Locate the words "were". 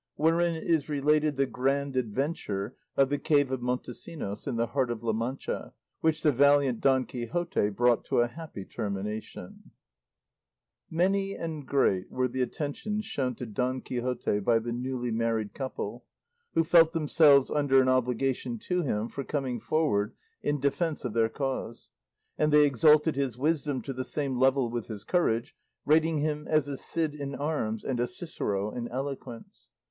12.09-12.27